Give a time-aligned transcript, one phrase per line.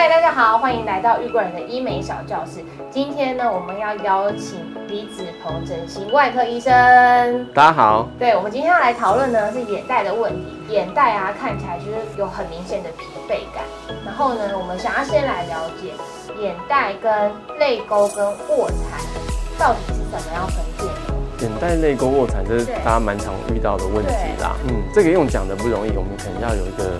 [0.00, 2.64] 嗨，大家好，欢迎来到玉贵人的医美小教室。
[2.90, 7.46] 今天呢，我们要邀请李子鹏整形外科医生。
[7.52, 10.56] 大家好，对，我们今天要来讨论呢是眼袋的问题。
[10.70, 13.62] 眼袋啊，看起来就是有很明显的疲惫感。
[14.02, 15.92] 然后呢，我们想要先来了解
[16.42, 18.98] 眼袋跟泪沟跟卧蚕
[19.58, 21.44] 到底是怎么样分辨的。
[21.44, 24.56] 眼袋、泪沟、卧蚕，这是大家蛮常遇到的问题啦。
[24.66, 26.98] 嗯，这个用讲的不容易，我们可能要有一个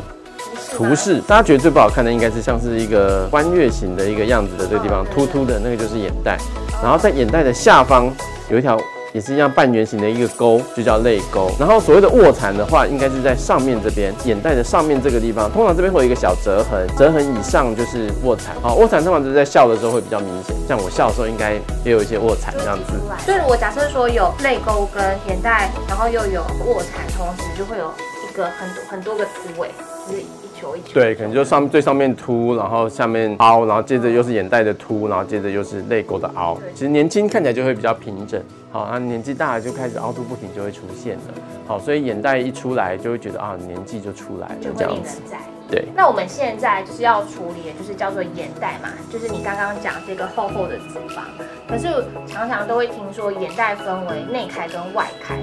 [0.88, 1.20] 图示。
[1.26, 6.38] 大家觉得最不好看的，应该是像是一个弯月形的一个样子的这个地方，突突的那个就是眼袋。
[6.82, 8.10] 然后在眼袋的下方
[8.48, 8.78] 有一条。
[9.12, 11.50] 也是一样半圆形的一个沟，就叫泪沟。
[11.58, 18.54] 然后所谓的卧蚕的话，应该是在上面这边眼袋的上面这个地方，通常这边会有一个小折痕，折痕以上就是卧蚕。
[18.62, 21.54] 好，卧蚕通常是在笑的时候会比较明显，像我笑的时候应该
[21.84, 22.92] 也有一些卧蚕这样子。
[23.26, 27.92] 所以我假设说有泪沟跟眼袋，然后又有卧蚕，同时就会有
[28.30, 30.94] 一个很多很多个突尾，就是一球一球。
[30.94, 36.58] 对，可能就上最上面凸，然后下面凹，然后接着又是眼袋的凸，然后接着又是泪沟的凹。
[36.74, 38.42] 其实年轻看起来就会比较平整。
[38.72, 41.22] 好，那年纪大了就开始凹凸不平，就会出现了。
[41.66, 45.20] 好，所以眼袋一出来，就会觉得啊，年纪就出来了，这样子。
[45.68, 45.84] 对。
[45.96, 51.22] 那我们现在就是要处理的，就是叫做眼袋嘛，就是你刚刚讲这个厚厚的脂肪。
[51.68, 55.36] 可是常常都会听说眼袋分为内开跟外开，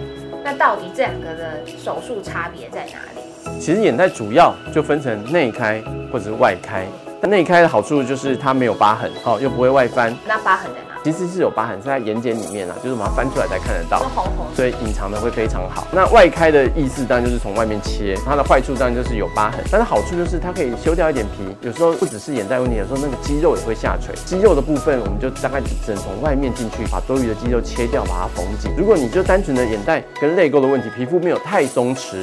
[0.44, 3.60] 那到底这两个的手术差别在哪里？
[3.60, 6.86] 其实眼袋主要就分成内开或者是外开。
[7.20, 10.16] 但内开的好处就是它没有疤痕，好又不会外翻。
[10.28, 10.87] 那疤痕在？
[11.08, 14.06] 其实是有疤痕，是在眼睑里面啊，就是把它翻出来才看得到，
[14.54, 15.88] 所以隐藏的会非常好。
[15.90, 21.48] 那外开的意思当然就是从外面切，它的坏处当然就是有疤痕，但是好处就是它可以修掉一点皮。
[21.62, 24.14] 有时候不只是眼袋问题，有时候那个肌肉也会下垂。
[24.26, 28.70] 肌肉的部分，我们就大概只能从外面进去，把多余的肌肉切掉，把它缝紧。
[28.78, 32.18] 如果你就单纯的眼袋跟泪沟的问题，皮肤没有太松弛，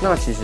[0.00, 0.38] 那其实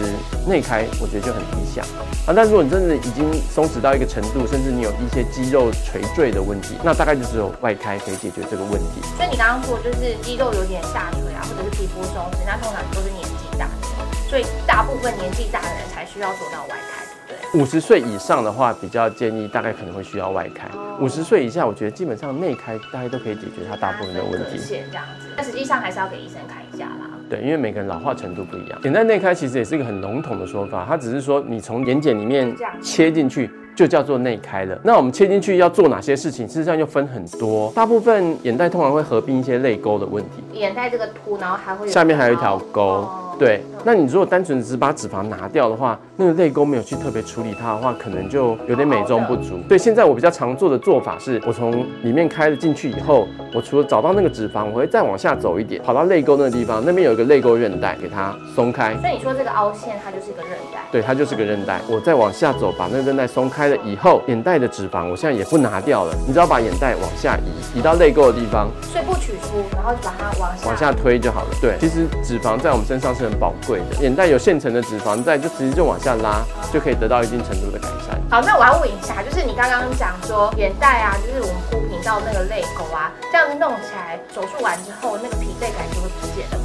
[0.49, 1.85] 内开我觉得就很理想
[2.27, 2.35] 啊。
[2.35, 9.03] 但如果你真的已经松弛到一个程度，甚至你有一些肌肉垂坠的问题，那大概就只有外开可以解决这个问题。
[9.17, 17.61] 所以你刚刚说就是肌肉有点下垂啊，或者是皮肤松弛，那通常都是年纪大的，所以大部分年纪大的人才需要做到外开，对不对？
[17.61, 20.69] 五十岁以上的话，比较建议大概可能会需要外开。
[21.01, 24.61] 五十岁以下，我觉得基本上内开大概都可以解决它大部分的问题。
[24.69, 27.11] 这样子，但实际上还是要给医生看一下啦。
[27.29, 28.79] 对，因为每个人老化程度不一样。
[28.83, 33.51] 简单内开其实也是一个很笼统的说法，它只是说你从眼睑里面切进去。
[33.75, 34.79] 就叫做内开了。
[34.83, 36.47] 那我们切进去要做哪些事情？
[36.47, 37.73] 事实上又分很多。
[37.75, 40.43] 大部分眼袋通常会合并一些泪沟的问题。
[40.53, 43.09] 眼袋这个凸，然后还会下面还有一条沟。
[43.39, 49.59] 对，那你如果单纯只是把脂肪拿掉的话，那个泪沟没有去特别处理它的话，可能就有点美中不足。
[49.69, 58.95] 对，现在我比较常做的做法是，我从里面开了进去以后，我除了找到那个脂肪，我会再往下走一点，跑到泪沟那个地方，那边有一个泪沟韧带，给它松开。
[59.01, 60.81] 所以你说这个凹陷，它就是一个韧带？
[60.93, 61.81] 对，它就是个韧带。
[61.91, 71.49] 我再往下走，把那个韧带松开了以后，眼袋的脂肪我现在也不拿掉了，你只要把眼袋往下移，移到泪沟的地方，所以不取出，然后就把它往下往下推就好了。
[71.61, 73.24] 对，其实脂肪在我们身上是。
[73.25, 78.21] 很宝贵的眼袋有现成的脂肪在，就直接就往下拉，就可以得到一定程度的改善。
[78.31, 86.64] 好，那我要问一下，就是你刚刚讲说眼袋啊，就是我们铺平到那个泪沟啊，这样子弄起来，手术完之后那个疲惫感就会不见了？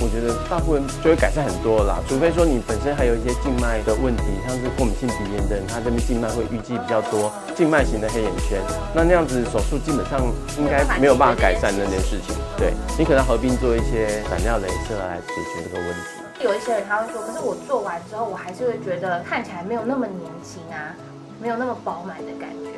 [0.00, 8.60] 我觉得大部分就会改善很多啦，除非说你本身还有一些静脉的问题，像是过敏性鼻炎的人，他这边静脉会淤积比较多，静脉型的黑眼圈，
[8.94, 10.20] 那那样子手术基本上
[10.58, 12.34] 应该没有办法改善那件事情。
[12.56, 16.44] 对你可能合并做一些闪料镭射来解决这个问题。
[16.44, 20.96] 有一些人他会说，可是我做完之后，我还是会觉得看起来没有那么年轻啊，
[21.40, 22.70] 没有那么饱满的感觉。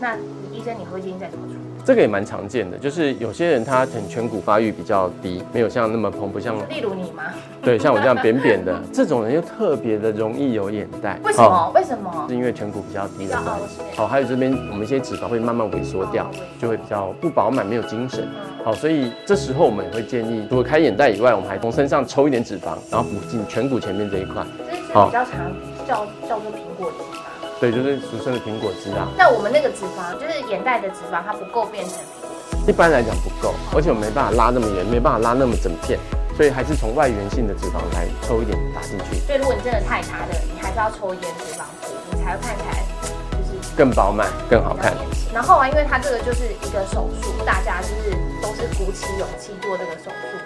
[0.00, 0.16] 那
[0.52, 1.56] 医生，你会建议再怎么做？
[1.84, 7.24] 这个也蛮常见的，就是有些人他可能颧骨发育比较低，没有像那么蓬，不像例如你吗？
[7.62, 11.18] 对，像我这样扁扁的，这种人又特别的容易有眼袋。
[11.22, 11.72] 为什么？
[11.74, 12.26] 为什么？
[12.28, 13.82] 是因为颧骨比较低的关系。
[13.94, 16.26] 好，还有这边我们一些脂肪会慢慢萎缩掉，
[16.58, 18.26] 就会比较不饱满，没有精神。
[18.64, 24.42] 好，所以这时候我们也会建议，除了开眼袋以外，我们还从身上抽一点脂肪，然后补进颧骨前面这一块。
[24.70, 25.52] 这是比较常
[25.86, 27.18] 叫叫做苹果肌。
[27.64, 29.08] 对，就是俗称的苹果肌啊。
[29.16, 32.28] 那我们那个脂肪，就是眼袋的脂肪，它不够变成苹果
[32.60, 32.68] 肌。
[32.68, 35.98] 一般来讲不够，而且我没办法拉那么远，没办法拉那么整片，
[36.36, 39.16] 所以还是从外源性的脂肪来抽一点打进去。
[39.24, 42.84] 所以如果你真的太差的，你还是要抽一点脂肪补，你才会看起来
[43.32, 44.92] 就是更饱满、更好看。
[45.32, 48.12] 然后啊，因为它这个就是一个手术，大家就是
[48.44, 50.36] 都是鼓起勇气做这个手术，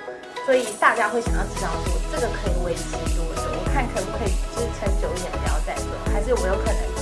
[0.46, 3.42] 所以大家会想要知道说这个可以维持多久？
[3.58, 6.97] 我看可不可以支撑久一点，不要再做，还是我有可能？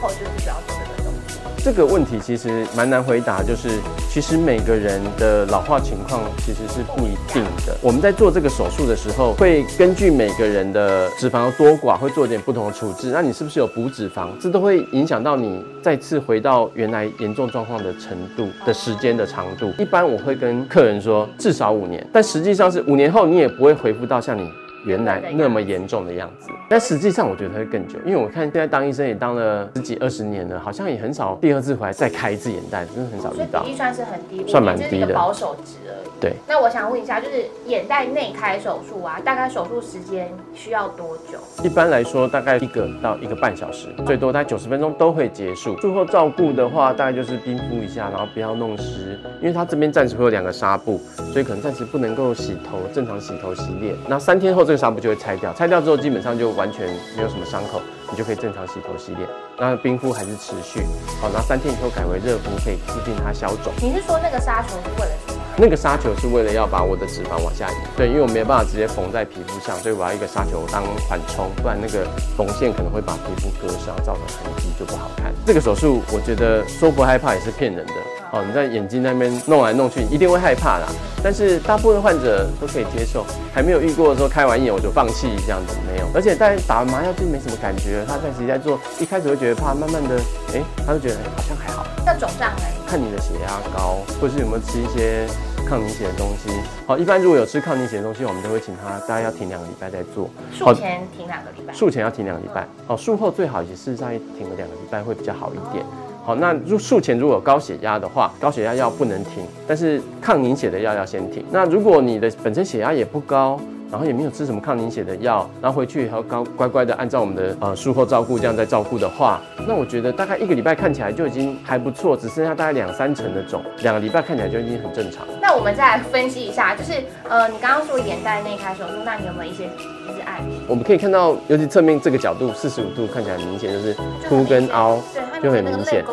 [0.00, 1.38] 后就是需要做这个东西。
[1.62, 3.68] 这个问题其实蛮难回答，就是
[4.08, 7.76] 其实每个人的老化情况其实是不一定的。
[7.82, 13.10] 我们在做这个手术的时候，会根据每个人的脂肪多寡，会做一点不同的处置。
[13.12, 14.28] 那你是不是有补脂肪？
[14.40, 19.70] 这都会影响到你再次回到原来严重状况的程度的时间的长度。
[19.78, 24.50] 一般我会跟客人说，至少五年，但实际上是五年后你也不会回复到像你。
[24.84, 33.62] 原来那么严重的样子，但实际上我觉得会更久，因为我看现在当医生也当了十几二十年了，好像也很少第二次回来再开一次眼袋，真的很少遇到。
[33.62, 36.08] 比例算是很低，算蛮低的保守值而已。
[36.20, 36.34] 对。
[36.46, 41.38] 那我想问一下，就是眼袋内开手术啊，大概手术时间需要多久？
[41.62, 45.78] 一般来说，大概一个到一个半小时，最多大概九十分钟都会结束。
[45.80, 51.00] 术后照顾的话，大概就是冰敷一下，然后不要弄湿，因为它这边暂时会有两个纱布，
[51.32, 53.94] 所以可能暂时不能够洗头，正常洗头洗脸。
[54.08, 55.52] 那三天后这个纱布就会拆掉。
[55.52, 56.86] 拆掉之后，基本上就完全
[57.16, 59.28] 没有什么伤口，你就可以正常洗头洗脸。
[59.58, 60.84] 那冰敷还是持续，
[61.20, 63.72] 好，那三天以后改为热敷，可以促进它消肿。
[63.82, 65.29] 你是说那个纱球是为了？
[65.60, 67.74] 那个纱球是为了要把我的脂肪往下移。
[67.94, 75.30] 对，因为我没有办法直接缝在皮肤上，所以我要一个纱球当缓冲，不然那个缝线可能会把皮肤割伤，造成痕迹就不好看。
[75.44, 77.92] 这个手术我觉得说不害怕也是骗人的。
[78.32, 80.86] 哦，你在眼睛那边弄来弄去，一定会害怕啦。
[81.22, 86.06] 但是大部分患者都可以接受，还没有遇过说开完眼我就放弃这样子没有。
[86.14, 90.14] 而且在打完麻药就没什么感觉，他在实际在做，一开始会觉得怕，慢慢的，
[90.54, 91.84] 哎，他就觉得好像还好。
[92.06, 92.62] 那肿胀呢？
[92.86, 95.26] 看你的血压高，或是有没有吃一些
[95.70, 96.50] 抗凝血的东西。
[96.84, 100.28] 好，一般如果有吃抗凝血的东西，我们都会请他大概要停两个礼拜再做。
[100.52, 101.72] 术前停两个礼拜。
[101.72, 102.66] 术前要停两个礼拜。
[102.88, 105.86] 好，术后最好也是在停了两个礼拜会比较好一点。
[106.24, 111.44] 好，那入术前如果有高血压的话，高血压药不能停，但是抗凝血的药要先停。
[111.52, 113.56] 那如果你的本身血压也不高，
[113.90, 125.26] 然后也没有吃什么抗凝血的药，然后回去还要高乖乖的按照我们的呃术后照顾这样在照顾的话，那我觉得大概一个礼拜看起来就已经还不错，只剩下大概两三成的肿，两个礼拜看起来就已经很正常。
[125.40, 126.92] 那我们再来分析一下，就是
[127.28, 129.64] 呃你刚刚说眼袋内开手术，那你有没有一些
[130.06, 130.54] 就是案例？
[130.68, 133.94] 我们可以看到，尤其侧面这个角度四十五度看起来明显就是
[134.28, 136.04] 凸跟凹，对，就很明显。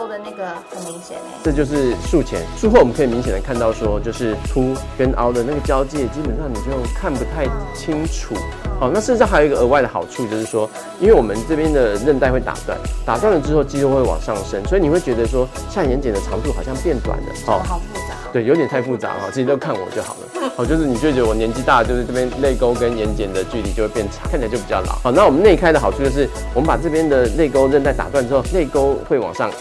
[0.80, 1.40] 明显哎。
[1.44, 7.48] 这就是术前，术后我们可以明显的看到说，就是凸跟凹的那个交界，基本上你就看不太。
[7.74, 8.36] 清楚，
[8.80, 10.70] 好，那事实上还有一个额外的好处，就是说，
[11.00, 29.54] 因为我们这边的韧带会打断，打断了之后肌肉会往上升，所以你会觉得说下眼睑的长度好像变短了，好，好复杂，对，有点太复杂了，其实都看我就好了， 好，就是你就觉得我年纪大，就是这边泪沟跟眼睑的距离就会变长，看起来就比较老，好，那我们内开的好处就是我们把这边的泪沟韧带打断之后，泪沟会往上移。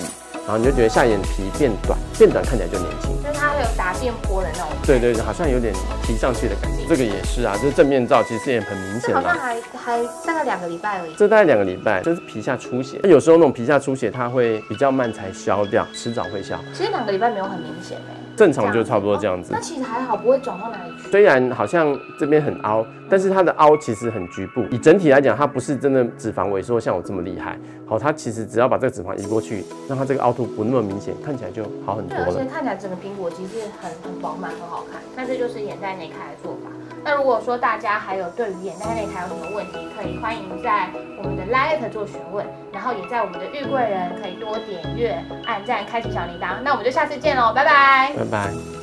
[0.47, 4.69] 然后你就觉得下眼皮变短，变短看起来就年轻，就是它会有打变坡的那种。
[4.87, 6.87] 对对，好像有点提上去的感觉。
[6.89, 9.13] 这个也是啊，就是正面照，其实也很明显。
[9.13, 11.15] 好像还还大概两个礼拜而已。
[11.17, 13.01] 这大概两个礼拜，就是皮下出血。
[13.03, 16.57] 有时候那种皮下出血，它会比较慢才消掉，迟早会消。
[16.73, 18.15] 其实两个礼拜没有很明显哎。
[18.37, 19.53] 正常就差不多这样子。
[19.53, 21.11] 那其实还好，不会转到哪里去。
[21.11, 24.63] 虽然好像这边很凹，但是它的凹其实很局部。
[24.71, 27.59] 以整体来讲，它不是真的脂肪萎缩像我这么厉害。
[27.87, 32.27] 好，它其实只要把这个脂肪移过去，让它这个凹凸不那么明显，看起来就好很多了。
[32.27, 35.01] 而且看起来整个苹果肌是很很饱满，很好看。
[35.17, 36.71] 那这就是眼袋内开的做法。
[37.05, 45.17] 那如果说大家还有对于眼袋内还有什么问题，可以欢迎在我们的 Live 做询问，然后也在我们的玉贵人可以多点阅、
[45.47, 46.61] 按赞、开启小铃铛。
[46.63, 48.13] 那我们就下次见喽，拜拜。
[48.17, 48.76] 拜拜。